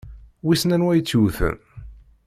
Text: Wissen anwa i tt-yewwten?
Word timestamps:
Wissen 0.45 0.73
anwa 0.75 0.91
i 0.95 1.01
tt-yewwten? 1.01 1.57